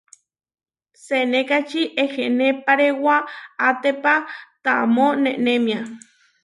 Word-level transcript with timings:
Senékači 1.05 1.81
ehenéparéwaʼatépa 2.03 4.13
taamó 4.63 5.05
nenémia. 5.23 5.79